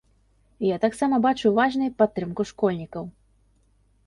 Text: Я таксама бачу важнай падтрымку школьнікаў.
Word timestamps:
Я 0.67 0.77
таксама 0.85 1.19
бачу 1.25 1.51
важнай 1.59 1.93
падтрымку 2.01 2.47
школьнікаў. 2.53 3.03